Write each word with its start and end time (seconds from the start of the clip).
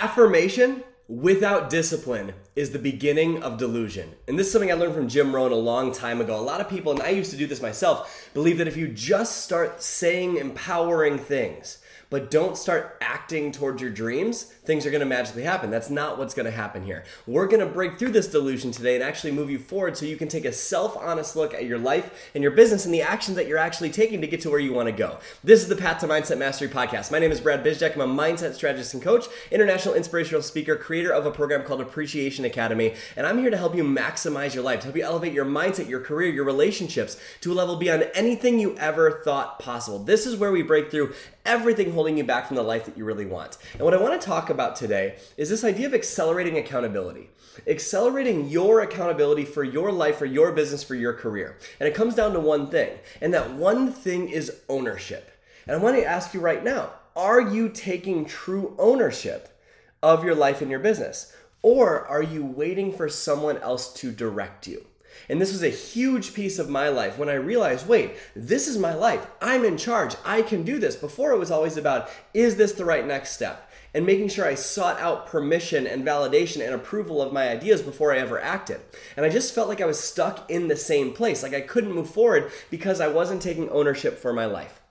Affirmation 0.00 0.84
without 1.08 1.68
discipline 1.68 2.32
is 2.54 2.70
the 2.70 2.78
beginning 2.78 3.42
of 3.42 3.58
delusion. 3.58 4.12
And 4.28 4.38
this 4.38 4.46
is 4.46 4.52
something 4.52 4.70
I 4.70 4.74
learned 4.74 4.94
from 4.94 5.08
Jim 5.08 5.34
Rohn 5.34 5.50
a 5.50 5.56
long 5.56 5.90
time 5.90 6.20
ago. 6.20 6.36
A 6.36 6.40
lot 6.40 6.60
of 6.60 6.68
people, 6.68 6.92
and 6.92 7.02
I 7.02 7.08
used 7.08 7.32
to 7.32 7.36
do 7.36 7.48
this 7.48 7.60
myself, 7.60 8.30
believe 8.32 8.58
that 8.58 8.68
if 8.68 8.76
you 8.76 8.86
just 8.86 9.42
start 9.42 9.82
saying 9.82 10.36
empowering 10.36 11.18
things, 11.18 11.78
but 12.10 12.30
don't 12.30 12.56
start 12.56 12.96
acting 13.00 13.52
towards 13.52 13.82
your 13.82 13.90
dreams, 13.90 14.44
things 14.44 14.86
are 14.86 14.90
going 14.90 15.00
to 15.00 15.06
magically 15.06 15.42
happen. 15.42 15.70
That's 15.70 15.90
not 15.90 16.18
what's 16.18 16.34
going 16.34 16.46
to 16.46 16.52
happen 16.52 16.84
here. 16.84 17.04
We're 17.26 17.46
going 17.46 17.60
to 17.60 17.66
break 17.66 17.98
through 17.98 18.12
this 18.12 18.28
delusion 18.28 18.70
today 18.70 18.94
and 18.94 19.04
actually 19.04 19.32
move 19.32 19.50
you 19.50 19.58
forward 19.58 19.96
so 19.96 20.06
you 20.06 20.16
can 20.16 20.28
take 20.28 20.44
a 20.44 20.52
self 20.52 20.96
honest 20.96 21.36
look 21.36 21.52
at 21.52 21.64
your 21.64 21.78
life 21.78 22.30
and 22.34 22.42
your 22.42 22.52
business 22.52 22.84
and 22.84 22.94
the 22.94 23.02
actions 23.02 23.36
that 23.36 23.46
you're 23.46 23.58
actually 23.58 23.90
taking 23.90 24.20
to 24.20 24.26
get 24.26 24.40
to 24.42 24.50
where 24.50 24.60
you 24.60 24.72
want 24.72 24.86
to 24.86 24.92
go. 24.92 25.18
This 25.44 25.60
is 25.60 25.68
the 25.68 25.76
Path 25.76 26.00
to 26.00 26.08
Mindset 26.08 26.38
Mastery 26.38 26.68
podcast. 26.68 27.12
My 27.12 27.18
name 27.18 27.32
is 27.32 27.40
Brad 27.40 27.64
Bizjack. 27.64 27.94
I'm 27.94 28.00
a 28.00 28.22
mindset 28.22 28.54
strategist 28.54 28.94
and 28.94 29.02
coach, 29.02 29.26
international 29.50 29.94
inspirational 29.94 30.42
speaker, 30.42 30.76
creator 30.76 31.12
of 31.12 31.26
a 31.26 31.30
program 31.30 31.64
called 31.64 31.80
Appreciation 31.80 32.44
Academy, 32.44 32.94
and 33.16 33.26
I'm 33.26 33.38
here 33.38 33.50
to 33.50 33.56
help 33.56 33.74
you 33.74 33.84
maximize 33.84 34.54
your 34.54 34.64
life, 34.64 34.80
to 34.80 34.86
help 34.86 34.96
you 34.96 35.02
elevate 35.02 35.32
your 35.32 35.44
mindset, 35.44 35.88
your 35.88 36.00
career, 36.00 36.32
your 36.32 36.44
relationships 36.44 37.20
to 37.42 37.52
a 37.52 37.54
level 37.54 37.76
beyond 37.76 38.10
anything 38.14 38.58
you 38.58 38.76
ever 38.78 39.22
thought 39.24 39.58
possible. 39.58 39.98
This 39.98 40.26
is 40.26 40.36
where 40.36 40.52
we 40.52 40.62
break 40.62 40.90
through 40.90 41.14
everything 41.48 41.92
holding 41.98 42.16
you 42.16 42.22
back 42.22 42.46
from 42.46 42.54
the 42.54 42.62
life 42.62 42.84
that 42.84 42.96
you 42.96 43.04
really 43.04 43.26
want. 43.26 43.58
And 43.72 43.82
what 43.82 43.92
I 43.92 44.00
want 44.00 44.20
to 44.20 44.24
talk 44.24 44.50
about 44.50 44.76
today 44.76 45.16
is 45.36 45.50
this 45.50 45.64
idea 45.64 45.88
of 45.88 45.94
accelerating 45.94 46.56
accountability. 46.56 47.28
Accelerating 47.66 48.48
your 48.48 48.82
accountability 48.82 49.44
for 49.44 49.64
your 49.64 49.90
life, 49.90 50.14
for 50.18 50.24
your 50.24 50.52
business, 50.52 50.84
for 50.84 50.94
your 50.94 51.12
career. 51.12 51.58
And 51.80 51.88
it 51.88 51.96
comes 51.96 52.14
down 52.14 52.34
to 52.34 52.38
one 52.38 52.70
thing, 52.70 53.00
and 53.20 53.34
that 53.34 53.52
one 53.52 53.90
thing 53.90 54.28
is 54.28 54.60
ownership. 54.68 55.32
And 55.66 55.74
I 55.74 55.80
want 55.80 55.96
to 55.96 56.04
ask 56.04 56.32
you 56.32 56.38
right 56.38 56.62
now 56.62 56.92
are 57.16 57.40
you 57.40 57.68
taking 57.68 58.24
true 58.24 58.76
ownership 58.78 59.60
of 60.00 60.22
your 60.22 60.36
life 60.36 60.62
and 60.62 60.70
your 60.70 60.78
business? 60.78 61.34
Or 61.62 62.06
are 62.06 62.22
you 62.22 62.44
waiting 62.44 62.92
for 62.92 63.08
someone 63.08 63.58
else 63.58 63.92
to 63.94 64.12
direct 64.12 64.68
you? 64.68 64.86
And 65.28 65.40
this 65.40 65.52
was 65.52 65.62
a 65.62 65.68
huge 65.68 66.34
piece 66.34 66.58
of 66.58 66.68
my 66.68 66.88
life 66.88 67.18
when 67.18 67.28
I 67.28 67.34
realized 67.34 67.88
wait, 67.88 68.16
this 68.34 68.68
is 68.68 68.78
my 68.78 68.94
life. 68.94 69.26
I'm 69.40 69.64
in 69.64 69.76
charge. 69.76 70.16
I 70.24 70.42
can 70.42 70.62
do 70.62 70.78
this. 70.78 70.96
Before 70.96 71.32
it 71.32 71.38
was 71.38 71.50
always 71.50 71.76
about 71.76 72.10
is 72.34 72.56
this 72.56 72.72
the 72.72 72.84
right 72.84 73.06
next 73.06 73.32
step? 73.32 73.70
And 73.94 74.04
making 74.04 74.28
sure 74.28 74.46
I 74.46 74.54
sought 74.54 75.00
out 75.00 75.26
permission 75.26 75.86
and 75.86 76.04
validation 76.04 76.64
and 76.64 76.74
approval 76.74 77.22
of 77.22 77.32
my 77.32 77.48
ideas 77.48 77.80
before 77.80 78.12
I 78.12 78.18
ever 78.18 78.40
acted. 78.40 78.80
And 79.16 79.24
I 79.24 79.30
just 79.30 79.54
felt 79.54 79.68
like 79.68 79.80
I 79.80 79.86
was 79.86 79.98
stuck 79.98 80.50
in 80.50 80.68
the 80.68 80.76
same 80.76 81.14
place, 81.14 81.42
like 81.42 81.54
I 81.54 81.62
couldn't 81.62 81.94
move 81.94 82.10
forward 82.10 82.52
because 82.70 83.00
I 83.00 83.08
wasn't 83.08 83.40
taking 83.40 83.70
ownership 83.70 84.18
for 84.18 84.32
my 84.32 84.44
life. 84.44 84.82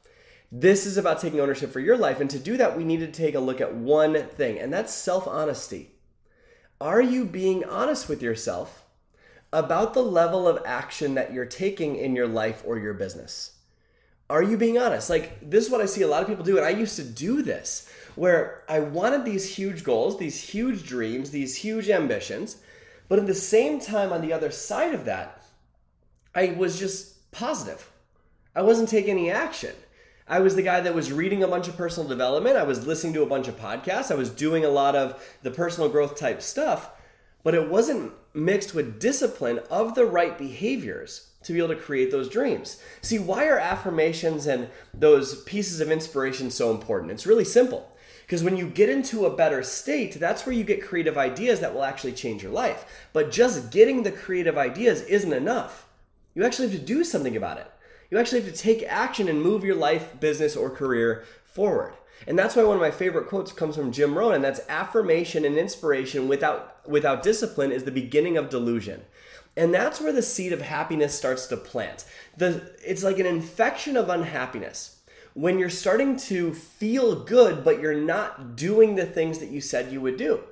This 0.51 0.85
is 0.85 0.97
about 0.97 1.19
taking 1.19 1.39
ownership 1.39 1.71
for 1.71 1.79
your 1.79 1.97
life. 1.97 2.19
And 2.21 2.29
to 2.29 2.39
do 2.39 2.57
that, 2.57 2.77
we 2.77 2.85
need 2.85 3.01
to 3.01 3.11
take 3.11 3.35
a 3.35 3.39
look 3.39 3.59
at 3.59 3.75
one 3.75 4.27
thing, 4.27 4.57
and 4.59 4.71
that's 4.71 4.93
self 4.93 5.27
honesty. 5.27 5.91
Are 6.79 7.01
you 7.01 7.25
being 7.25 7.65
honest 7.65 8.07
with 8.07 8.21
yourself 8.21 8.85
about 9.53 9.93
the 9.93 10.03
level 10.03 10.47
of 10.47 10.63
action 10.65 11.15
that 11.15 11.33
you're 11.33 11.45
taking 11.45 11.95
in 11.95 12.15
your 12.15 12.27
life 12.27 12.63
or 12.65 12.77
your 12.77 12.93
business. 12.93 13.53
Are 14.29 14.43
you 14.43 14.57
being 14.57 14.77
honest? 14.77 15.09
Like, 15.09 15.49
this 15.49 15.65
is 15.65 15.71
what 15.71 15.79
I 15.79 15.85
see 15.85 16.01
a 16.01 16.07
lot 16.07 16.21
of 16.21 16.27
people 16.27 16.43
do, 16.43 16.57
and 16.57 16.65
I 16.65 16.71
used 16.71 16.97
to 16.97 17.03
do 17.03 17.41
this 17.41 17.89
where 18.15 18.63
I 18.67 18.79
wanted 18.79 19.23
these 19.23 19.55
huge 19.55 19.83
goals, 19.83 20.17
these 20.17 20.41
huge 20.41 20.85
dreams, 20.85 21.29
these 21.29 21.55
huge 21.55 21.89
ambitions, 21.89 22.57
but 23.07 23.19
at 23.19 23.27
the 23.27 23.35
same 23.35 23.79
time, 23.79 24.11
on 24.11 24.21
the 24.21 24.33
other 24.33 24.51
side 24.51 24.93
of 24.93 25.05
that, 25.05 25.45
I 26.35 26.55
was 26.57 26.77
just 26.77 27.31
positive. 27.31 27.89
I 28.53 28.63
wasn't 28.63 28.89
taking 28.89 29.11
any 29.11 29.31
action. 29.31 29.73
I 30.27 30.39
was 30.39 30.55
the 30.55 30.61
guy 30.61 30.81
that 30.81 30.93
was 30.93 31.13
reading 31.13 31.41
a 31.41 31.47
bunch 31.47 31.69
of 31.69 31.77
personal 31.77 32.09
development. 32.09 32.57
I 32.57 32.63
was 32.63 32.85
listening 32.85 33.13
to 33.13 33.21
a 33.21 33.27
bunch 33.27 33.47
of 33.47 33.57
podcasts. 33.57 34.11
I 34.11 34.15
was 34.15 34.29
doing 34.29 34.65
a 34.65 34.69
lot 34.69 34.93
of 34.93 35.23
the 35.41 35.51
personal 35.51 35.87
growth 35.87 36.17
type 36.17 36.41
stuff 36.41 36.89
but 37.47 37.55
it 37.55 37.69
wasn't 37.69 38.11
mixed 38.37 38.73
with 38.73 38.99
discipline 38.99 39.59
of 39.69 39.95
the 39.95 40.05
right 40.05 40.37
behaviors 40.37 41.29
to 41.43 41.53
be 41.53 41.59
able 41.59 41.69
to 41.69 41.75
create 41.75 42.11
those 42.11 42.29
dreams. 42.29 42.81
See, 43.01 43.19
why 43.19 43.47
are 43.47 43.57
affirmations 43.57 44.47
and 44.47 44.69
those 44.93 45.43
pieces 45.43 45.81
of 45.81 45.91
inspiration 45.91 46.51
so 46.51 46.71
important? 46.71 47.11
It's 47.11 47.27
really 47.27 47.45
simple. 47.45 47.91
Because 48.25 48.43
when 48.43 48.57
you 48.57 48.67
get 48.67 48.89
into 48.89 49.25
a 49.25 49.35
better 49.35 49.63
state, 49.63 50.19
that's 50.19 50.45
where 50.45 50.53
you 50.53 50.65
get 50.65 50.85
creative 50.85 51.17
ideas 51.17 51.61
that 51.61 51.73
will 51.73 51.85
actually 51.85 52.11
change 52.11 52.43
your 52.43 52.51
life. 52.51 53.07
But 53.13 53.31
just 53.31 53.71
getting 53.71 54.03
the 54.03 54.11
creative 54.11 54.57
ideas 54.57 55.01
isn't 55.03 55.31
enough. 55.31 55.87
You 56.35 56.43
actually 56.43 56.67
have 56.67 56.77
to 56.77 56.85
do 56.85 57.05
something 57.05 57.37
about 57.37 57.57
it. 57.57 57.71
You 58.11 58.17
actually 58.17 58.41
have 58.41 58.51
to 58.51 58.57
take 58.57 58.83
action 58.83 59.29
and 59.29 59.41
move 59.41 59.63
your 59.63 59.75
life, 59.75 60.19
business, 60.19 60.55
or 60.55 60.69
career 60.69 61.23
forward. 61.57 61.93
And 62.27 62.37
that's 62.37 62.55
why 62.55 62.63
one 62.63 62.75
of 62.75 62.81
my 62.81 62.91
favorite 62.91 63.27
quotes 63.27 63.51
comes 63.51 63.75
from 63.75 63.91
Jim 63.91 64.15
Rohn, 64.15 64.35
and 64.35 64.43
that's 64.43 64.61
affirmation 64.69 65.43
and 65.43 65.57
inspiration 65.57 66.27
without 66.27 66.87
without 66.87 67.23
discipline 67.23 67.71
is 67.71 67.83
the 67.83 67.91
beginning 67.91 68.37
of 68.37 68.49
delusion. 68.49 69.05
And 69.55 69.73
that's 69.73 69.99
where 69.99 70.13
the 70.13 70.21
seed 70.21 70.53
of 70.53 70.61
happiness 70.61 71.17
starts 71.17 71.47
to 71.47 71.57
plant. 71.57 72.05
The, 72.37 72.71
it's 72.85 73.03
like 73.03 73.17
an 73.17 73.25
infection 73.25 73.97
of 73.97 74.07
unhappiness. 74.07 74.99
When 75.33 75.57
you're 75.57 75.71
starting 75.71 76.15
to 76.31 76.53
feel 76.53 77.23
good, 77.23 77.63
but 77.63 77.81
you're 77.81 77.99
not 77.99 78.55
doing 78.55 78.95
the 78.95 79.05
things 79.07 79.39
that 79.39 79.49
you 79.49 79.59
said 79.59 79.91
you 79.91 79.99
would 80.01 80.17
do. 80.17 80.43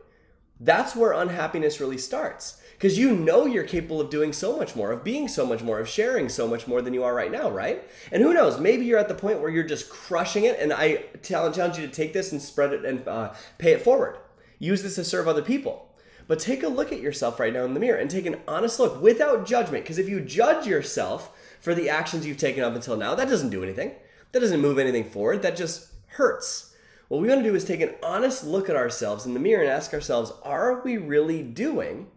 That's 0.60 0.96
where 0.96 1.12
unhappiness 1.12 1.80
really 1.80 1.98
starts 1.98 2.62
because 2.76 2.98
you 2.98 3.16
know 3.16 3.46
you're 3.46 3.64
capable 3.64 4.02
of 4.02 4.10
doing 4.10 4.34
so 4.34 4.58
much 4.58 4.76
more, 4.76 4.92
of 4.92 5.04
being 5.04 5.28
so 5.28 5.46
much 5.46 5.62
more, 5.62 5.80
of 5.80 5.88
sharing 5.88 6.28
so 6.28 6.48
much 6.48 6.68
more 6.68 6.82
than 6.82 6.94
you 6.94 7.04
are 7.04 7.16
right 7.16 7.32
now, 7.32 7.50
right? 7.50 7.84
And 8.12 8.22
who 8.22 8.34
knows, 8.34 8.60
maybe 8.60 8.86
you're 8.86 9.00
at 9.00 9.08
the 9.08 9.16
point 9.16 9.40
where 9.40 9.50
you're 9.50 9.64
just 9.64 9.90
crushing 9.90 10.44
it, 10.44 10.60
and 10.60 10.74
I 10.74 11.06
challenge 11.24 11.58
you 11.58 11.88
to 11.88 11.88
take 11.88 12.14
this 12.14 12.32
and 12.32 12.42
spread 12.42 12.74
it 12.74 12.86
and 12.86 13.08
uh, 13.08 13.34
pay 13.58 13.72
it 13.72 13.82
forward. 13.82 14.18
Use 14.60 14.84
this 14.84 14.96
to 14.96 15.04
serve 15.04 15.28
other 15.28 15.42
people. 15.42 15.90
But 16.28 16.40
take 16.40 16.64
a 16.64 16.68
look 16.68 16.92
at 16.92 17.02
yourself 17.02 17.40
right 17.40 17.54
now 17.54 17.66
in 17.66 17.74
the 17.74 17.80
mirror 17.80 18.00
and 18.00 18.10
take 18.10 18.26
an 18.26 18.42
honest 18.48 18.80
look 18.80 19.02
without 19.02 19.46
judgment. 19.46 19.84
Because 19.84 20.00
if 20.00 20.10
you 20.10 20.20
judge 20.22 20.66
yourself 20.66 21.32
for 21.62 21.76
the 21.76 21.90
actions 21.90 22.26
you've 22.26 22.38
taken 22.38 22.64
up 22.64 22.74
until 22.74 22.98
now, 22.98 23.14
that 23.16 23.30
doesn't 23.30 23.52
do 23.52 23.64
anything. 23.64 23.92
That 24.32 24.40
doesn't 24.40 24.62
move 24.62 24.80
anything 24.80 25.10
forward. 25.10 25.44
That 25.44 25.56
just 25.56 25.92
hurts. 26.08 26.75
What 27.08 27.22
we 27.22 27.28
want 27.28 27.44
to 27.44 27.50
do 27.50 27.56
is 27.56 27.64
take 27.64 27.82
an 27.82 27.94
honest 28.02 28.44
look 28.44 28.70
at 28.70 28.76
ourselves 28.76 29.26
in 29.26 29.34
the 29.34 29.40
mirror 29.40 29.62
and 29.62 29.72
ask 29.72 29.94
ourselves, 29.94 30.34
are 30.44 30.82
we 30.82 30.98
really 30.98 31.44
doing 31.44 32.08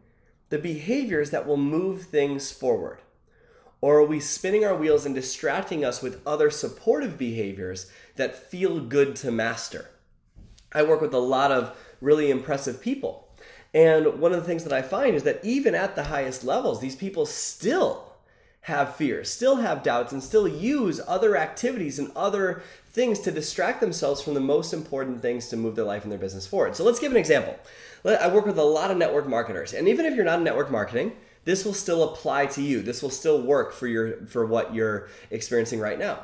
the 0.48 0.58
behaviors 0.58 1.30
that 1.30 1.46
will 1.46 1.58
move 1.58 2.04
things 2.04 2.50
forward? 2.50 3.00
Or 3.80 3.98
are 3.98 4.06
we 4.06 4.18
spinning 4.18 4.64
our 4.64 4.74
wheels 4.74 5.04
and 5.04 5.14
distracting 5.14 5.84
us 5.84 6.02
with 6.02 6.26
other 6.26 6.50
supportive 6.50 7.18
behaviors 7.18 7.90
that 8.16 8.50
feel 8.50 8.80
good 8.80 9.14
to 9.16 9.30
master? 9.30 9.90
I 10.72 10.82
work 10.82 11.00
with 11.00 11.14
a 11.14 11.18
lot 11.18 11.52
of 11.52 11.76
really 12.00 12.30
impressive 12.30 12.80
people. 12.80 13.28
And 13.74 14.18
one 14.20 14.32
of 14.32 14.40
the 14.40 14.46
things 14.46 14.64
that 14.64 14.72
I 14.72 14.82
find 14.82 15.14
is 15.14 15.22
that 15.24 15.44
even 15.44 15.74
at 15.74 15.94
the 15.94 16.04
highest 16.04 16.44
levels, 16.44 16.80
these 16.80 16.96
people 16.96 17.26
still 17.26 18.07
have 18.68 18.96
fears, 18.96 19.30
still 19.30 19.56
have 19.56 19.82
doubts, 19.82 20.12
and 20.12 20.22
still 20.22 20.46
use 20.46 21.00
other 21.08 21.36
activities 21.36 21.98
and 21.98 22.12
other 22.14 22.62
things 22.92 23.18
to 23.20 23.30
distract 23.30 23.80
themselves 23.80 24.22
from 24.22 24.34
the 24.34 24.40
most 24.40 24.74
important 24.74 25.22
things 25.22 25.48
to 25.48 25.56
move 25.56 25.74
their 25.74 25.86
life 25.86 26.02
and 26.02 26.12
their 26.12 26.18
business 26.18 26.46
forward. 26.46 26.76
So 26.76 26.84
let's 26.84 27.00
give 27.00 27.10
an 27.10 27.16
example. 27.16 27.58
I 28.04 28.28
work 28.28 28.44
with 28.46 28.58
a 28.58 28.62
lot 28.62 28.90
of 28.90 28.98
network 28.98 29.26
marketers, 29.26 29.72
and 29.72 29.88
even 29.88 30.04
if 30.04 30.14
you're 30.14 30.24
not 30.24 30.38
in 30.38 30.44
network 30.44 30.70
marketing, 30.70 31.12
this 31.44 31.64
will 31.64 31.72
still 31.72 32.12
apply 32.12 32.46
to 32.46 32.62
you. 32.62 32.82
This 32.82 33.02
will 33.02 33.10
still 33.10 33.40
work 33.40 33.72
for 33.72 33.86
your 33.86 34.26
for 34.26 34.44
what 34.44 34.74
you're 34.74 35.08
experiencing 35.30 35.80
right 35.80 35.98
now. 35.98 36.20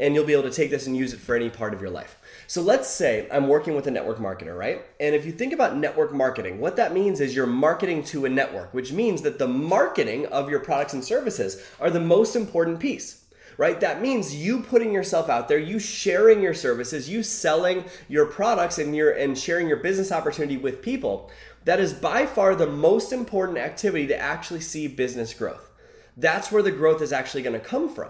And 0.00 0.14
you'll 0.14 0.24
be 0.24 0.32
able 0.32 0.44
to 0.44 0.50
take 0.50 0.70
this 0.70 0.88
and 0.88 0.96
use 0.96 1.12
it 1.12 1.20
for 1.20 1.36
any 1.36 1.50
part 1.50 1.72
of 1.74 1.80
your 1.80 1.90
life. 1.90 2.16
So 2.48 2.62
let's 2.62 2.88
say 2.88 3.28
I'm 3.30 3.46
working 3.46 3.76
with 3.76 3.86
a 3.86 3.92
network 3.92 4.18
marketer, 4.18 4.58
right? 4.58 4.82
And 4.98 5.14
if 5.14 5.24
you 5.24 5.30
think 5.30 5.52
about 5.52 5.76
network 5.76 6.12
marketing, 6.12 6.58
what 6.58 6.74
that 6.76 6.92
means 6.92 7.20
is 7.20 7.36
you're 7.36 7.46
marketing 7.46 8.02
to 8.04 8.24
a 8.24 8.28
network, 8.28 8.74
which 8.74 8.90
means 8.90 9.22
that 9.22 9.38
the 9.38 9.46
marketing 9.46 10.26
of 10.26 10.50
your 10.50 10.60
products 10.60 10.94
and 10.94 11.04
services 11.04 11.64
are 11.78 11.90
the 11.90 12.00
most 12.00 12.34
important 12.34 12.80
piece 12.80 13.20
right? 13.60 13.80
That 13.80 14.00
means 14.00 14.34
you 14.34 14.60
putting 14.60 14.90
yourself 14.90 15.28
out 15.28 15.46
there, 15.46 15.58
you 15.58 15.78
sharing 15.78 16.40
your 16.40 16.54
services, 16.54 17.10
you 17.10 17.22
selling 17.22 17.84
your 18.08 18.24
products 18.24 18.78
and 18.78 18.96
your 18.96 19.10
and 19.10 19.36
sharing 19.36 19.68
your 19.68 19.76
business 19.76 20.10
opportunity 20.10 20.56
with 20.56 20.80
people. 20.80 21.30
That 21.66 21.78
is 21.78 21.92
by 21.92 22.24
far 22.24 22.54
the 22.54 22.66
most 22.66 23.12
important 23.12 23.58
activity 23.58 24.06
to 24.06 24.18
actually 24.18 24.62
see 24.62 24.88
business 24.88 25.34
growth. 25.34 25.70
That's 26.16 26.50
where 26.50 26.62
the 26.62 26.70
growth 26.70 27.02
is 27.02 27.12
actually 27.12 27.42
going 27.42 27.60
to 27.60 27.66
come 27.66 27.94
from. 27.94 28.08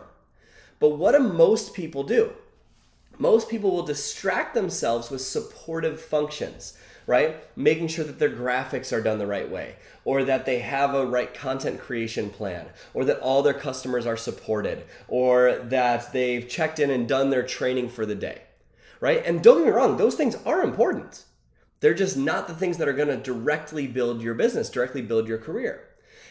But 0.81 0.91
what 0.91 1.13
do 1.13 1.21
most 1.21 1.73
people 1.75 2.03
do? 2.03 2.33
Most 3.19 3.49
people 3.49 3.71
will 3.71 3.85
distract 3.85 4.55
themselves 4.55 5.11
with 5.11 5.21
supportive 5.21 6.01
functions 6.01 6.77
right? 7.11 7.45
Making 7.57 7.89
sure 7.89 8.05
that 8.05 8.21
their 8.21 8.31
graphics 8.31 8.97
are 8.97 9.03
done 9.03 9.19
the 9.19 9.27
right 9.27 9.51
way, 9.51 9.75
or 10.05 10.23
that 10.25 10.47
they 10.47 10.61
have 10.61 10.95
a 10.95 11.05
right 11.05 11.35
content 11.35 11.81
creation 11.81 12.31
plan, 12.31 12.69
or 12.95 13.05
that 13.05 13.19
all 13.19 13.43
their 13.43 13.53
customers 13.53 14.07
are 14.07 14.17
supported, 14.17 14.85
or 15.09 15.59
that 15.65 16.13
they've 16.13 16.49
checked 16.49 16.79
in 16.79 16.89
and 16.89 17.09
done 17.09 17.31
their 17.31 17.43
training 17.43 17.89
for 17.89 18.07
the 18.07 18.15
day, 18.15 18.43
right? 19.01 19.27
And 19.27 19.43
don't 19.43 19.59
get 19.59 19.67
me 19.67 19.73
wrong, 19.73 19.97
those 19.97 20.15
things 20.15 20.37
are 20.47 20.63
important. 20.63 21.25
They're 21.81 21.95
just 21.95 22.17
not 22.17 22.47
the 22.47 22.55
things 22.55 22.77
that 22.79 22.87
are 22.87 22.93
going 22.93 23.09
to 23.09 23.17
directly 23.17 23.89
build 23.89 24.23
your 24.23 24.35
business, 24.35 24.71
directly 24.71 25.03
build 25.03 25.27
your 25.27 25.39
career. 25.39 25.89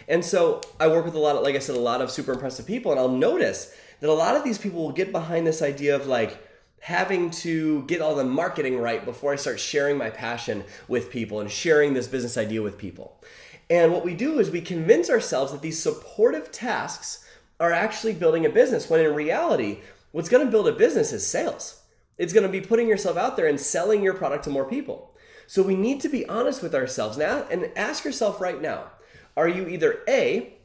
And 0.08 0.24
so 0.24 0.62
I 0.80 0.88
work 0.88 1.04
with 1.04 1.16
a 1.16 1.20
lot 1.20 1.36
of, 1.36 1.44
like 1.44 1.56
I 1.56 1.60
said, 1.60 1.76
a 1.76 1.80
lot 1.80 2.02
of 2.02 2.10
super 2.10 2.32
impressive 2.32 2.66
people, 2.66 2.92
and 2.92 3.00
I'll 3.00 3.10
notice 3.10 3.76
that 4.00 4.10
a 4.10 4.14
lot 4.14 4.36
of 4.36 4.44
these 4.44 4.58
people 4.58 4.82
will 4.82 4.92
get 4.92 5.12
behind 5.12 5.46
this 5.46 5.62
idea 5.62 5.96
of 5.96 6.08
like, 6.08 6.46
having 6.82 7.30
to 7.30 7.84
get 7.84 8.02
all 8.02 8.16
the 8.16 8.24
marketing 8.24 8.78
right 8.80 9.04
before 9.04 9.34
I 9.34 9.36
start 9.36 9.60
sharing 9.60 9.98
my 9.98 10.10
passion 10.10 10.64
with 10.88 11.12
people 11.12 11.40
and 11.40 11.52
sharing 11.52 11.94
this 11.94 12.08
business 12.08 12.38
idea 12.38 12.62
with 12.62 12.78
people. 12.78 13.22
And 13.70 13.92
what 13.92 14.06
we 14.06 14.16
do 14.16 14.40
is 14.40 14.50
we 14.50 14.62
convince 14.62 15.10
ourselves 15.10 15.52
that 15.52 15.62
these 15.62 15.82
supportive 15.82 16.52
tasks 16.52 17.26
are 17.60 17.72
actually 17.72 18.14
building 18.14 18.46
a 18.46 18.50
business 18.50 18.90
when 18.90 19.02
in 19.02 19.14
reality, 19.14 19.80
what's 20.12 20.30
going 20.30 20.46
to 20.46 20.52
build 20.52 20.68
a 20.68 20.72
business 20.72 21.12
is 21.12 21.26
sales. 21.28 21.82
It's 22.18 22.34
going 22.34 22.46
to 22.46 22.52
be 22.52 22.62
putting 22.62 22.88
yourself 22.88 23.18
out 23.18 23.36
there 23.36 23.48
and 23.48 23.60
selling 23.60 24.02
your 24.02 24.14
product 24.14 24.46
to 24.46 24.50
more 24.50 24.66
people. 24.66 25.14
So 25.48 25.62
we 25.62 25.76
need 25.76 26.02
to 26.02 26.10
be 26.10 26.28
honest 26.28 26.64
with 26.64 26.76
ourselves 26.76 27.18
now 27.18 27.46
and 27.52 27.72
ask 27.76 28.06
yourself 28.06 28.42
right 28.42 28.62
now 28.62 28.92
are 29.38 29.48
you 29.48 29.68
either 29.68 30.00
A, 30.08 30.58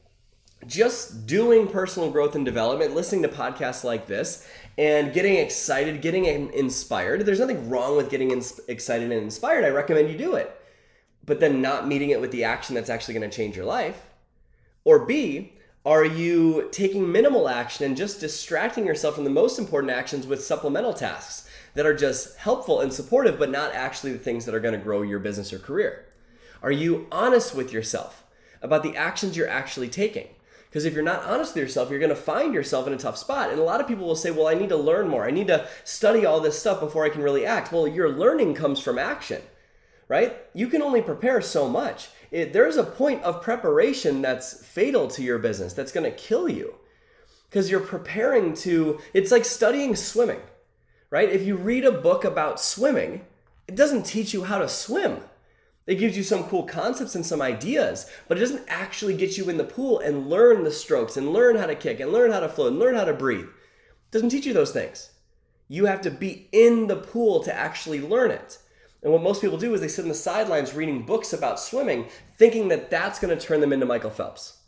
just 0.66 1.26
doing 1.26 1.66
personal 1.68 2.10
growth 2.10 2.34
and 2.34 2.44
development, 2.44 2.94
listening 2.94 3.22
to 3.22 3.28
podcasts 3.28 3.84
like 3.84 4.06
this, 4.06 4.48
and 4.76 5.12
getting 5.12 5.36
excited, 5.36 6.02
getting 6.02 6.24
inspired. 6.24 7.24
There's 7.24 7.40
nothing 7.40 7.68
wrong 7.68 7.96
with 7.96 8.10
getting 8.10 8.30
excited 8.68 9.10
and 9.10 9.22
inspired. 9.22 9.64
I 9.64 9.68
recommend 9.68 10.10
you 10.10 10.18
do 10.18 10.34
it. 10.34 10.54
But 11.26 11.40
then 11.40 11.62
not 11.62 11.88
meeting 11.88 12.10
it 12.10 12.20
with 12.20 12.32
the 12.32 12.44
action 12.44 12.74
that's 12.74 12.90
actually 12.90 13.14
going 13.14 13.30
to 13.30 13.36
change 13.36 13.56
your 13.56 13.64
life. 13.64 14.06
Or 14.84 15.06
B, 15.06 15.54
are 15.86 16.04
you 16.04 16.68
taking 16.72 17.10
minimal 17.10 17.48
action 17.48 17.86
and 17.86 17.96
just 17.96 18.20
distracting 18.20 18.86
yourself 18.86 19.14
from 19.14 19.24
the 19.24 19.30
most 19.30 19.58
important 19.58 19.92
actions 19.92 20.26
with 20.26 20.44
supplemental 20.44 20.92
tasks 20.92 21.48
that 21.74 21.86
are 21.86 21.94
just 21.94 22.36
helpful 22.36 22.80
and 22.80 22.92
supportive, 22.92 23.38
but 23.38 23.50
not 23.50 23.74
actually 23.74 24.12
the 24.12 24.18
things 24.18 24.44
that 24.44 24.54
are 24.54 24.60
going 24.60 24.78
to 24.78 24.84
grow 24.84 25.02
your 25.02 25.18
business 25.18 25.52
or 25.52 25.58
career? 25.58 26.06
Are 26.62 26.72
you 26.72 27.06
honest 27.12 27.54
with 27.54 27.72
yourself 27.72 28.24
about 28.62 28.82
the 28.82 28.96
actions 28.96 29.36
you're 29.36 29.48
actually 29.48 29.88
taking? 29.88 30.28
Because 30.74 30.86
if 30.86 30.94
you're 30.94 31.04
not 31.04 31.22
honest 31.22 31.54
with 31.54 31.62
yourself, 31.62 31.88
you're 31.88 32.00
going 32.00 32.08
to 32.08 32.16
find 32.16 32.52
yourself 32.52 32.88
in 32.88 32.92
a 32.92 32.96
tough 32.96 33.16
spot. 33.16 33.50
And 33.50 33.60
a 33.60 33.62
lot 33.62 33.80
of 33.80 33.86
people 33.86 34.08
will 34.08 34.16
say, 34.16 34.32
well, 34.32 34.48
I 34.48 34.54
need 34.54 34.70
to 34.70 34.76
learn 34.76 35.06
more. 35.06 35.24
I 35.24 35.30
need 35.30 35.46
to 35.46 35.68
study 35.84 36.26
all 36.26 36.40
this 36.40 36.58
stuff 36.58 36.80
before 36.80 37.04
I 37.04 37.10
can 37.10 37.22
really 37.22 37.46
act. 37.46 37.70
Well, 37.70 37.86
your 37.86 38.08
learning 38.08 38.54
comes 38.54 38.80
from 38.80 38.98
action, 38.98 39.40
right? 40.08 40.36
You 40.52 40.66
can 40.66 40.82
only 40.82 41.00
prepare 41.00 41.40
so 41.40 41.68
much. 41.68 42.08
It, 42.32 42.52
there's 42.52 42.76
a 42.76 42.82
point 42.82 43.22
of 43.22 43.40
preparation 43.40 44.20
that's 44.20 44.66
fatal 44.66 45.06
to 45.10 45.22
your 45.22 45.38
business, 45.38 45.74
that's 45.74 45.92
going 45.92 46.10
to 46.10 46.16
kill 46.16 46.48
you. 46.48 46.74
Because 47.48 47.70
you're 47.70 47.78
preparing 47.78 48.52
to, 48.54 48.98
it's 49.12 49.30
like 49.30 49.44
studying 49.44 49.94
swimming, 49.94 50.40
right? 51.08 51.28
If 51.28 51.44
you 51.44 51.54
read 51.54 51.84
a 51.84 51.92
book 51.92 52.24
about 52.24 52.58
swimming, 52.58 53.24
it 53.68 53.76
doesn't 53.76 54.06
teach 54.06 54.34
you 54.34 54.42
how 54.42 54.58
to 54.58 54.68
swim. 54.68 55.20
It 55.86 55.96
gives 55.96 56.16
you 56.16 56.22
some 56.22 56.44
cool 56.44 56.62
concepts 56.62 57.14
and 57.14 57.26
some 57.26 57.42
ideas, 57.42 58.10
but 58.26 58.38
it 58.38 58.40
doesn't 58.40 58.64
actually 58.68 59.16
get 59.16 59.36
you 59.36 59.50
in 59.50 59.58
the 59.58 59.64
pool 59.64 59.98
and 59.98 60.28
learn 60.28 60.64
the 60.64 60.70
strokes 60.70 61.16
and 61.16 61.32
learn 61.32 61.56
how 61.56 61.66
to 61.66 61.74
kick 61.74 62.00
and 62.00 62.12
learn 62.12 62.32
how 62.32 62.40
to 62.40 62.48
float 62.48 62.72
and 62.72 62.80
learn 62.80 62.94
how 62.94 63.04
to 63.04 63.12
breathe. 63.12 63.44
It 63.44 64.10
doesn't 64.10 64.30
teach 64.30 64.46
you 64.46 64.54
those 64.54 64.72
things. 64.72 65.10
You 65.68 65.84
have 65.86 66.00
to 66.02 66.10
be 66.10 66.48
in 66.52 66.86
the 66.86 66.96
pool 66.96 67.42
to 67.44 67.54
actually 67.54 68.00
learn 68.00 68.30
it. 68.30 68.58
And 69.02 69.12
what 69.12 69.22
most 69.22 69.42
people 69.42 69.58
do 69.58 69.74
is 69.74 69.82
they 69.82 69.88
sit 69.88 70.02
on 70.02 70.08
the 70.08 70.14
sidelines 70.14 70.72
reading 70.72 71.04
books 71.04 71.34
about 71.34 71.60
swimming, 71.60 72.06
thinking 72.38 72.68
that 72.68 72.90
that's 72.90 73.18
going 73.18 73.36
to 73.36 73.46
turn 73.46 73.60
them 73.60 73.72
into 73.72 73.84
Michael 73.84 74.10
Phelps. 74.10 74.60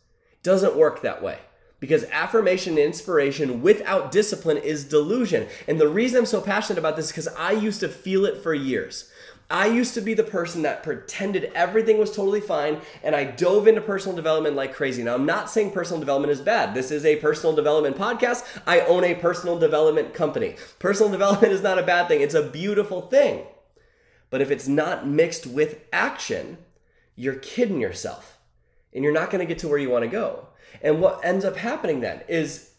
Doesn't 0.42 0.76
work 0.76 1.00
that 1.00 1.22
way 1.22 1.38
because 1.80 2.04
affirmation 2.04 2.74
and 2.74 2.80
inspiration 2.80 3.62
without 3.62 4.12
discipline 4.12 4.58
is 4.58 4.84
delusion. 4.84 5.48
And 5.66 5.80
the 5.80 5.88
reason 5.88 6.18
I'm 6.18 6.26
so 6.26 6.40
passionate 6.42 6.78
about 6.78 6.96
this 6.96 7.06
is 7.06 7.12
because 7.12 7.28
I 7.28 7.52
used 7.52 7.80
to 7.80 7.88
feel 7.88 8.26
it 8.26 8.42
for 8.42 8.52
years. 8.52 9.10
I 9.48 9.66
used 9.66 9.94
to 9.94 10.00
be 10.00 10.14
the 10.14 10.24
person 10.24 10.62
that 10.62 10.82
pretended 10.82 11.52
everything 11.54 11.98
was 11.98 12.10
totally 12.10 12.40
fine 12.40 12.80
and 13.04 13.14
I 13.14 13.24
dove 13.24 13.68
into 13.68 13.80
personal 13.80 14.16
development 14.16 14.56
like 14.56 14.74
crazy. 14.74 15.04
Now, 15.04 15.14
I'm 15.14 15.26
not 15.26 15.48
saying 15.48 15.70
personal 15.70 16.00
development 16.00 16.32
is 16.32 16.40
bad. 16.40 16.74
This 16.74 16.90
is 16.90 17.04
a 17.04 17.16
personal 17.16 17.54
development 17.54 17.96
podcast. 17.96 18.44
I 18.66 18.80
own 18.80 19.04
a 19.04 19.14
personal 19.14 19.58
development 19.58 20.14
company. 20.14 20.56
Personal 20.80 21.12
development 21.12 21.52
is 21.52 21.62
not 21.62 21.78
a 21.78 21.84
bad 21.84 22.08
thing, 22.08 22.22
it's 22.22 22.34
a 22.34 22.42
beautiful 22.42 23.02
thing. 23.02 23.44
But 24.30 24.40
if 24.40 24.50
it's 24.50 24.66
not 24.66 25.06
mixed 25.06 25.46
with 25.46 25.80
action, 25.92 26.58
you're 27.14 27.36
kidding 27.36 27.80
yourself 27.80 28.38
and 28.92 29.04
you're 29.04 29.12
not 29.12 29.30
going 29.30 29.46
to 29.46 29.46
get 29.46 29.60
to 29.60 29.68
where 29.68 29.78
you 29.78 29.90
want 29.90 30.02
to 30.02 30.10
go. 30.10 30.48
And 30.82 31.00
what 31.00 31.24
ends 31.24 31.44
up 31.44 31.56
happening 31.56 32.00
then 32.00 32.22
is 32.26 32.72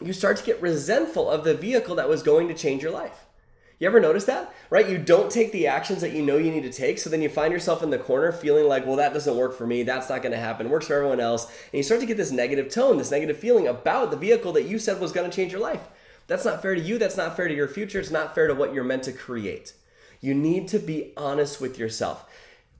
you 0.00 0.12
start 0.12 0.36
to 0.36 0.44
get 0.44 0.62
resentful 0.62 1.28
of 1.28 1.42
the 1.42 1.54
vehicle 1.54 1.96
that 1.96 2.08
was 2.08 2.22
going 2.22 2.46
to 2.48 2.54
change 2.54 2.82
your 2.82 2.92
life. 2.92 3.25
You 3.78 3.86
ever 3.86 4.00
notice 4.00 4.24
that? 4.24 4.54
Right? 4.70 4.88
You 4.88 4.96
don't 4.96 5.30
take 5.30 5.52
the 5.52 5.66
actions 5.66 6.00
that 6.00 6.12
you 6.12 6.22
know 6.22 6.38
you 6.38 6.50
need 6.50 6.62
to 6.62 6.72
take, 6.72 6.98
so 6.98 7.10
then 7.10 7.20
you 7.20 7.28
find 7.28 7.52
yourself 7.52 7.82
in 7.82 7.90
the 7.90 7.98
corner 7.98 8.32
feeling 8.32 8.66
like, 8.66 8.86
well, 8.86 8.96
that 8.96 9.12
doesn't 9.12 9.36
work 9.36 9.54
for 9.56 9.66
me. 9.66 9.82
That's 9.82 10.08
not 10.08 10.22
going 10.22 10.32
to 10.32 10.38
happen. 10.38 10.66
It 10.66 10.70
works 10.70 10.86
for 10.86 10.94
everyone 10.94 11.20
else. 11.20 11.44
And 11.44 11.74
you 11.74 11.82
start 11.82 12.00
to 12.00 12.06
get 12.06 12.16
this 12.16 12.32
negative 12.32 12.70
tone, 12.70 12.96
this 12.96 13.10
negative 13.10 13.36
feeling 13.36 13.68
about 13.68 14.10
the 14.10 14.16
vehicle 14.16 14.52
that 14.52 14.64
you 14.64 14.78
said 14.78 14.98
was 14.98 15.12
going 15.12 15.30
to 15.30 15.36
change 15.36 15.52
your 15.52 15.60
life. 15.60 15.88
That's 16.26 16.44
not 16.46 16.62
fair 16.62 16.74
to 16.74 16.80
you. 16.80 16.96
That's 16.98 17.18
not 17.18 17.36
fair 17.36 17.48
to 17.48 17.54
your 17.54 17.68
future. 17.68 18.00
It's 18.00 18.10
not 18.10 18.34
fair 18.34 18.46
to 18.46 18.54
what 18.54 18.72
you're 18.72 18.82
meant 18.82 19.02
to 19.04 19.12
create. 19.12 19.74
You 20.22 20.32
need 20.32 20.68
to 20.68 20.78
be 20.78 21.12
honest 21.16 21.60
with 21.60 21.78
yourself. 21.78 22.24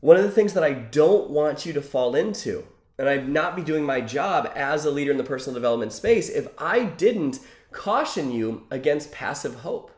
One 0.01 0.17
of 0.17 0.23
the 0.23 0.31
things 0.31 0.55
that 0.55 0.65
I 0.65 0.73
don't 0.73 1.29
want 1.29 1.67
you 1.67 1.75
to 1.75 1.83
fall 1.83 2.15
into, 2.15 2.65
and 2.99 3.09
I'd 3.09 3.29
not 3.29 3.55
be 3.55 3.63
doing 3.63 3.85
my 3.85 4.01
job 4.01 4.51
as 4.55 4.87
a 4.87 4.91
leader 4.91 5.11
in 5.11 5.19
the 5.19 5.25
personal 5.25 5.55
development 5.55 5.93
space 5.93 6.31
if 6.31 6.49
I 6.59 6.85
didn't 6.85 7.41
caution 7.71 8.33
you 8.33 8.67
against 8.71 9.13
passive 9.13 9.57
hope 9.57 9.91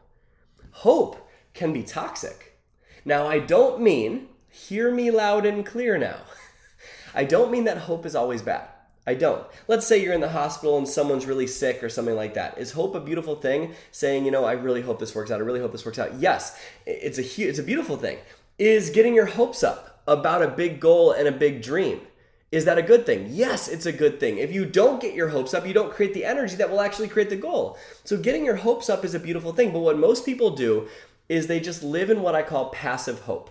hope 0.78 1.28
can 1.54 1.72
be 1.72 1.82
toxic. 1.82 2.56
Now, 3.04 3.26
I 3.26 3.40
don't 3.40 3.80
mean, 3.80 4.28
hear 4.48 4.92
me 4.92 5.10
loud 5.10 5.44
and 5.44 5.66
clear 5.66 5.98
now. 5.98 6.18
I 7.14 7.24
don't 7.24 7.50
mean 7.50 7.64
that 7.64 7.78
hope 7.78 8.06
is 8.06 8.14
always 8.14 8.42
bad. 8.42 8.68
I 9.04 9.14
don't. 9.14 9.44
Let's 9.66 9.86
say 9.86 10.00
you're 10.00 10.12
in 10.12 10.20
the 10.20 10.28
hospital 10.28 10.78
and 10.78 10.86
someone's 10.86 11.26
really 11.26 11.48
sick 11.48 11.82
or 11.82 11.88
something 11.88 12.14
like 12.14 12.34
that. 12.34 12.58
Is 12.58 12.72
hope 12.72 12.94
a 12.94 13.00
beautiful 13.00 13.34
thing? 13.34 13.74
Saying, 13.90 14.24
you 14.24 14.30
know, 14.30 14.44
I 14.44 14.52
really 14.52 14.82
hope 14.82 15.00
this 15.00 15.14
works 15.14 15.32
out. 15.32 15.40
I 15.40 15.44
really 15.44 15.60
hope 15.60 15.72
this 15.72 15.84
works 15.84 15.98
out. 15.98 16.14
Yes, 16.20 16.56
it's 16.86 17.18
a 17.18 17.22
huge, 17.22 17.48
it's 17.48 17.58
a 17.58 17.64
beautiful 17.64 17.96
thing. 17.96 18.18
Is 18.58 18.90
getting 18.90 19.14
your 19.14 19.26
hopes 19.26 19.64
up 19.64 20.02
about 20.06 20.42
a 20.42 20.48
big 20.48 20.78
goal 20.78 21.10
and 21.10 21.26
a 21.26 21.32
big 21.32 21.60
dream. 21.62 22.02
Is 22.50 22.64
that 22.64 22.78
a 22.78 22.82
good 22.82 23.04
thing? 23.04 23.26
Yes, 23.28 23.68
it's 23.68 23.84
a 23.84 23.92
good 23.92 24.18
thing. 24.18 24.38
If 24.38 24.52
you 24.52 24.64
don't 24.64 25.02
get 25.02 25.14
your 25.14 25.28
hopes 25.28 25.52
up, 25.52 25.66
you 25.66 25.74
don't 25.74 25.92
create 25.92 26.14
the 26.14 26.24
energy 26.24 26.56
that 26.56 26.70
will 26.70 26.80
actually 26.80 27.08
create 27.08 27.28
the 27.28 27.36
goal. 27.36 27.76
So, 28.04 28.16
getting 28.16 28.44
your 28.44 28.56
hopes 28.56 28.88
up 28.88 29.04
is 29.04 29.14
a 29.14 29.20
beautiful 29.20 29.52
thing. 29.52 29.70
But 29.70 29.80
what 29.80 29.98
most 29.98 30.24
people 30.24 30.50
do 30.50 30.88
is 31.28 31.46
they 31.46 31.60
just 31.60 31.82
live 31.82 32.08
in 32.08 32.22
what 32.22 32.34
I 32.34 32.42
call 32.42 32.70
passive 32.70 33.20
hope. 33.20 33.50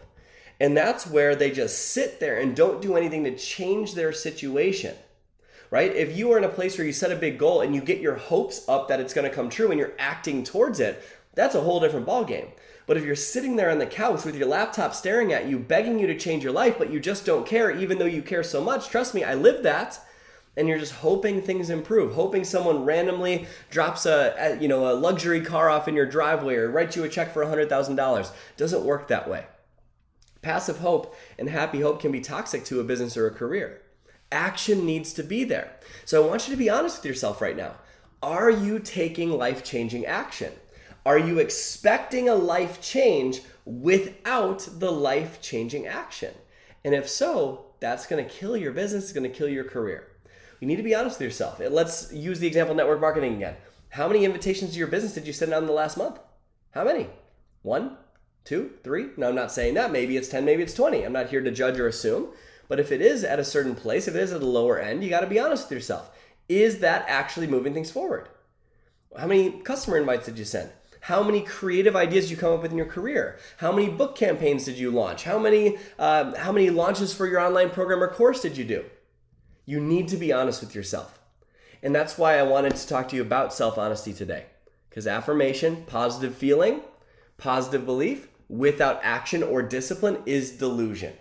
And 0.59 0.75
that's 0.75 1.05
where 1.05 1.35
they 1.35 1.51
just 1.51 1.89
sit 1.89 2.19
there 2.19 2.39
and 2.39 2.55
don't 2.55 2.81
do 2.81 2.97
anything 2.97 3.23
to 3.25 3.37
change 3.37 3.93
their 3.93 4.11
situation. 4.11 4.95
Right? 5.69 5.95
If 5.95 6.17
you 6.17 6.31
are 6.31 6.37
in 6.37 6.43
a 6.43 6.49
place 6.49 6.77
where 6.77 6.87
you 6.87 6.93
set 6.93 7.11
a 7.11 7.15
big 7.15 7.37
goal 7.37 7.61
and 7.61 7.75
you 7.75 7.81
get 7.81 7.99
your 7.99 8.15
hopes 8.15 8.67
up 8.67 8.87
that 8.87 8.99
it's 8.99 9.13
going 9.13 9.29
to 9.29 9.35
come 9.35 9.49
true 9.49 9.69
and 9.69 9.79
you're 9.79 9.93
acting 9.99 10.43
towards 10.43 10.79
it, 10.79 11.03
that's 11.35 11.55
a 11.55 11.61
whole 11.61 11.79
different 11.79 12.07
ballgame. 12.07 12.47
But 12.87 12.95
if 12.95 13.03
you're 13.03 13.15
sitting 13.17 13.57
there 13.57 13.69
on 13.69 13.79
the 13.79 13.85
couch 13.85 14.23
with 14.23 14.35
your 14.35 14.47
laptop 14.47 14.95
staring 14.95 15.33
at 15.33 15.45
you, 15.45 15.59
begging 15.59 15.99
you 15.99 16.07
to 16.07 16.17
change 16.17 16.43
your 16.43 16.53
life, 16.53 16.79
but 16.79 16.89
you 16.89 17.01
just 17.01 17.25
don't 17.25 17.45
care, 17.45 17.69
even 17.69 17.99
though 17.99 18.05
you 18.05 18.21
care 18.21 18.43
so 18.43 18.63
much, 18.63 18.87
trust 18.87 19.13
me, 19.13 19.25
I 19.25 19.35
lived 19.35 19.63
that. 19.63 19.99
And 20.55 20.67
you're 20.67 20.79
just 20.79 20.93
hoping 20.93 21.41
things 21.41 21.69
improve, 21.69 22.15
hoping 22.15 22.43
someone 22.43 22.83
randomly 22.83 23.45
drops 23.69 24.07
a, 24.07 24.57
you 24.59 24.67
know 24.67 24.91
a 24.91 24.95
luxury 24.95 25.41
car 25.41 25.69
off 25.69 25.87
in 25.87 25.95
your 25.95 26.07
driveway 26.07 26.55
or 26.55 26.71
writes 26.71 26.95
you 26.95 27.03
a 27.03 27.09
check 27.09 27.31
for 27.31 27.45
$100,000. 27.45 28.31
Doesn't 28.55 28.83
work 28.85 29.07
that 29.09 29.29
way. 29.29 29.45
Passive 30.41 30.79
hope 30.79 31.15
and 31.37 31.49
happy 31.49 31.81
hope 31.81 32.01
can 32.01 32.11
be 32.11 32.21
toxic 32.21 32.63
to 32.65 32.79
a 32.79 32.83
business 32.83 33.17
or 33.17 33.27
a 33.27 33.31
career. 33.31 33.81
Action 34.31 34.85
needs 34.85 35.13
to 35.13 35.23
be 35.23 35.43
there. 35.43 35.75
So 36.05 36.23
I 36.23 36.27
want 36.27 36.47
you 36.47 36.53
to 36.53 36.57
be 36.57 36.69
honest 36.69 36.97
with 36.97 37.05
yourself 37.05 37.41
right 37.41 37.55
now. 37.55 37.75
Are 38.23 38.49
you 38.49 38.79
taking 38.79 39.29
life 39.29 39.63
changing 39.63 40.05
action? 40.05 40.53
Are 41.07 41.17
you 41.17 41.39
expecting 41.39 42.27
a 42.27 42.35
life 42.35 42.81
change 42.81 43.39
without 43.63 44.67
the 44.79 44.91
life 44.91 45.41
changing 45.41 45.87
action? 45.87 46.33
And 46.83 46.93
if 46.93 47.07
so, 47.07 47.67
that's 47.79 48.05
going 48.05 48.21
to 48.21 48.29
kill 48.29 48.57
your 48.57 48.73
business, 48.73 49.05
it's 49.05 49.13
going 49.13 49.23
to 49.23 49.29
kill 49.29 49.47
your 49.47 49.63
career. 49.63 50.09
You 50.59 50.67
need 50.67 50.75
to 50.75 50.83
be 50.83 50.93
honest 50.93 51.17
with 51.17 51.27
yourself. 51.27 51.61
Let's 51.61 52.11
use 52.11 52.41
the 52.41 52.47
example 52.47 52.75
network 52.75 52.99
marketing 52.99 53.35
again. 53.35 53.55
How 53.87 54.09
many 54.09 54.25
invitations 54.25 54.73
to 54.73 54.77
your 54.77 54.89
business 54.89 55.13
did 55.13 55.25
you 55.25 55.31
send 55.31 55.53
out 55.53 55.61
in 55.61 55.67
the 55.67 55.71
last 55.71 55.97
month? 55.97 56.19
How 56.71 56.83
many? 56.83 57.07
One, 57.61 57.95
two, 58.43 58.71
three? 58.83 59.11
No, 59.15 59.29
I'm 59.29 59.35
not 59.35 59.53
saying 59.53 59.75
that. 59.75 59.93
Maybe 59.93 60.17
it's 60.17 60.27
10, 60.27 60.43
maybe 60.43 60.61
it's 60.61 60.73
20. 60.73 61.03
I'm 61.03 61.13
not 61.13 61.29
here 61.29 61.41
to 61.41 61.51
judge 61.51 61.79
or 61.79 61.87
assume. 61.87 62.27
But 62.67 62.81
if 62.81 62.91
it 62.91 62.99
is 62.99 63.23
at 63.23 63.39
a 63.39 63.45
certain 63.45 63.75
place, 63.75 64.09
if 64.09 64.15
it 64.15 64.23
is 64.23 64.33
at 64.33 64.41
the 64.41 64.45
lower 64.45 64.77
end, 64.77 65.05
you 65.05 65.09
got 65.09 65.21
to 65.21 65.27
be 65.27 65.39
honest 65.39 65.69
with 65.69 65.77
yourself. 65.77 66.11
Is 66.49 66.79
that 66.79 67.05
actually 67.07 67.47
moving 67.47 67.73
things 67.73 67.91
forward? 67.91 68.27
How 69.17 69.27
many 69.27 69.61
customer 69.61 69.97
invites 69.97 70.25
did 70.25 70.37
you 70.37 70.43
send? 70.43 70.69
How 71.07 71.23
many 71.23 71.39
creative 71.39 71.95
ideas 71.95 72.29
you 72.29 72.35
come 72.35 72.51
up 72.51 72.61
with 72.61 72.71
in 72.71 72.77
your 72.77 72.85
career? 72.85 73.39
How 73.59 73.71
many 73.71 73.87
book 73.87 74.17
campaigns 74.17 74.65
did 74.65 74.77
you 74.77 74.91
launch? 74.91 75.23
How 75.23 75.39
many 75.39 75.77
uh, 75.97 76.35
how 76.35 76.51
many 76.51 76.69
launches 76.69 77.13
for 77.13 77.25
your 77.25 77.39
online 77.39 77.69
program 77.69 78.03
or 78.03 78.09
course 78.09 78.41
did 78.41 78.57
you 78.57 78.65
do? 78.65 78.83
You 79.65 79.79
need 79.79 80.09
to 80.09 80.17
be 80.17 80.33
honest 80.33 80.59
with 80.59 80.75
yourself, 80.75 81.17
and 81.81 81.95
that's 81.95 82.17
why 82.17 82.37
I 82.37 82.43
wanted 82.43 82.75
to 82.75 82.85
talk 82.85 83.07
to 83.07 83.15
you 83.15 83.21
about 83.21 83.53
self 83.53 83.77
honesty 83.77 84.11
today. 84.11 84.47
Because 84.89 85.07
affirmation, 85.07 85.85
positive 85.87 86.35
feeling, 86.35 86.81
positive 87.37 87.85
belief 87.85 88.27
without 88.49 88.99
action 89.01 89.43
or 89.43 89.61
discipline 89.61 90.17
is 90.25 90.51
delusion. 90.51 91.13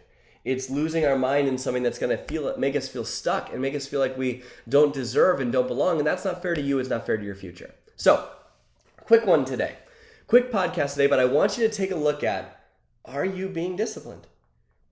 It's 0.45 0.69
losing 0.69 1.07
our 1.07 1.17
mind 1.17 1.47
in 1.47 1.59
something 1.59 1.85
that's 1.85 2.01
going 2.01 2.17
to 2.17 2.25
feel 2.25 2.53
make 2.59 2.75
us 2.75 2.89
feel 2.89 3.05
stuck 3.05 3.53
and 3.53 3.63
make 3.63 3.77
us 3.77 3.87
feel 3.87 4.01
like 4.01 4.19
we 4.19 4.43
don't 4.69 4.93
deserve 4.93 5.39
and 5.39 5.53
don't 5.53 5.69
belong, 5.69 5.99
and 5.99 6.07
that's 6.09 6.25
not 6.25 6.43
fair 6.43 6.57
to 6.57 6.61
you. 6.61 6.81
It's 6.81 6.91
not 6.91 7.07
fair 7.07 7.17
to 7.17 7.25
your 7.25 7.37
future. 7.37 7.73
So 7.95 8.29
Quick 9.07 9.25
one 9.25 9.45
today. 9.45 9.77
Quick 10.27 10.51
podcast 10.51 10.95
today, 10.95 11.07
but 11.07 11.21
I 11.21 11.27
want 11.27 11.57
you 11.57 11.69
to 11.69 11.73
take 11.73 11.93
a 11.93 11.97
look 11.97 12.25
at 12.25 12.65
are 13.05 13.25
you 13.25 13.49
being 13.49 13.77
disciplined? 13.77 14.27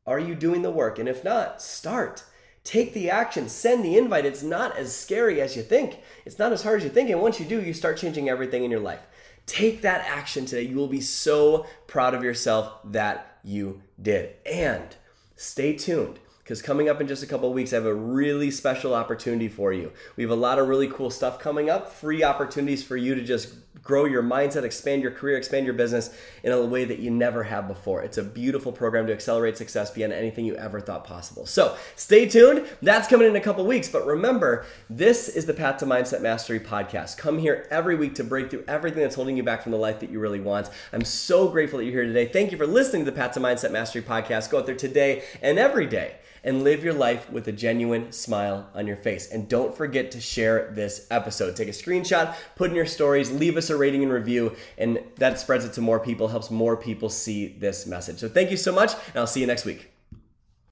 Are 0.07 0.21
you 0.21 0.37
doing 0.37 0.63
the 0.63 0.71
work? 0.71 1.01
And 1.01 1.09
if 1.09 1.25
not, 1.25 1.61
start. 1.61 2.23
Take 2.63 2.95
the 2.95 3.11
action, 3.11 3.49
send 3.49 3.85
the 3.85 3.99
invite. 3.99 4.25
It's 4.25 4.45
not 4.45 4.77
as 4.77 4.95
scary 4.95 5.41
as 5.41 5.57
you 5.57 5.65
think. 5.65 5.99
It's 6.25 6.39
not 6.39 6.53
as 6.53 6.63
hard 6.63 6.79
as 6.79 6.85
you 6.85 6.91
think. 6.91 7.11
And 7.11 7.21
once 7.21 7.41
you 7.41 7.45
do, 7.45 7.61
you 7.61 7.75
start 7.75 7.97
changing 7.97 8.29
everything 8.29 8.63
in 8.63 8.71
your 8.71 8.79
life. 8.79 9.01
Take 9.47 9.83
that 9.83 10.07
action 10.07 10.47
today. 10.47 10.63
You 10.63 10.77
will 10.77 10.87
be 10.87 11.01
so 11.01 11.67
proud 11.89 12.15
of 12.15 12.23
yourself 12.23 12.73
that 12.85 13.39
you 13.43 13.83
did. 14.01 14.37
And 14.47 14.95
stay 15.35 15.75
tuned 15.77 16.21
because 16.45 16.63
coming 16.63 16.91
up 16.91 17.01
in 17.01 17.09
just 17.09 17.23
a 17.23 17.27
couple 17.27 17.53
weeks, 17.53 17.73
I 17.73 17.77
have 17.77 17.87
a 17.87 17.95
really 17.95 18.51
special 18.51 18.95
opportunity 18.95 19.49
for 19.49 19.73
you. 19.73 19.91
We 20.15 20.23
have 20.23 20.31
a 20.31 20.37
lot 20.37 20.59
of 20.59 20.69
really 20.69 20.89
cool 20.89 21.11
stuff 21.11 21.39
coming 21.39 21.69
up, 21.69 21.91
free 21.91 22.23
opportunities 22.23 22.85
for 22.85 22.99
you 22.99 23.15
to 23.15 23.25
just 23.25 23.55
grow 23.85 24.07
your 24.07 24.23
mindset, 24.23 24.65
expand 24.65 25.03
your 25.03 25.11
career, 25.11 25.37
expand 25.37 25.67
your 25.67 25.75
business 25.75 26.11
in 26.43 26.53
a 26.53 26.65
way 26.65 26.87
that 26.87 26.99
you 26.99 27.11
never 27.11 27.45
have 27.45 27.69
before. 27.69 28.03
It's 28.03 28.17
a 28.17 28.23
beautiful 28.23 28.73
program 28.73 29.07
to 29.07 29.13
accelerate 29.13 29.59
success 29.59 29.91
beyond 29.91 30.15
anything 30.15 30.47
you 30.47 30.57
ever 30.57 30.81
thought 30.81 31.05
possible. 31.05 31.45
So 31.45 31.77
stay 31.95 32.27
tuned. 32.27 32.67
That's 32.81 33.07
coming 33.07 33.29
in 33.29 33.37
a 33.37 33.41
couple 33.41 33.65
weeks. 33.67 33.89
But 33.89 34.07
remember, 34.07 34.65
this 34.89 35.29
is 35.29 35.45
the 35.45 35.55
Path 35.55 35.79
to 35.79 35.87
Mindset 35.87 36.23
Mastery 36.23 36.61
podcast. 36.61 37.19
Come 37.19 37.39
here 37.39 37.69
every 37.71 37.95
week 37.95 38.15
to 38.17 38.25
break 38.25 38.51
through 38.51 38.65
everything 38.67 39.03
that's 39.03 39.17
holding 39.17 39.37
you 39.37 39.43
back 39.43 39.63
from 39.63 39.73
the 39.73 39.79
life 39.79 40.01
that 40.01 40.11
you 40.11 40.19
really 40.19 40.41
want. 40.41 40.71
I'm 40.93 41.05
so 41.05 41.49
grateful 41.49 41.79
that 41.79 41.85
you're 41.85 41.93
here 41.93 42.07
today. 42.07 42.27
Thank 42.27 42.53
you 42.53 42.59
for 42.59 42.67
listening 42.67 43.05
to 43.05 43.11
the 43.11 43.17
Path 43.17 43.33
to 43.33 43.41
Mindset 43.41 43.71
Mastery 43.71 44.03
podcast. 44.03 44.49
Go 44.51 44.59
out 44.59 44.67
there 44.67 44.75
today 44.75 45.25
and 45.43 45.59
every 45.59 45.87
day 45.87 46.17
and 46.45 46.63
live 46.63 46.85
your 46.85 46.93
life 46.93 47.31
with 47.31 47.49
a 47.49 47.53
genuine 47.53 48.13
smile 48.13 48.69
on 48.75 48.87
your 48.87 48.97
face. 48.97 49.31
And 49.33 49.49
don't 49.49 49.75
forget 49.75 50.11
to 50.13 50.21
share 50.21 50.71
this 50.73 51.07
episode. 51.11 51.57
Take 51.57 51.69
a 51.69 51.73
screenshot, 51.73 52.37
put 52.55 52.71
in 52.71 52.77
your 52.77 52.87
stories, 52.87 53.33
leave 53.33 53.57
us 53.57 53.71
a 53.75 53.77
rating 53.77 54.03
and 54.03 54.13
review, 54.13 54.57
and 54.79 54.99
that 55.17 55.39
spreads 55.39 55.65
it 55.65 55.75
to 55.75 55.81
more 55.81 56.01
people, 56.01 56.29
helps 56.29 56.51
more 56.51 56.77
people 56.77 57.09
see 57.09 57.49
this 57.49 57.87
message. 57.87 58.19
So 58.19 58.29
thank 58.29 58.51
you 58.51 58.57
so 58.57 58.73
much, 58.73 58.95
and 58.95 59.17
I'll 59.17 59.27
see 59.27 59.41
you 59.41 59.47
next 59.47 59.67
week. 59.67 59.94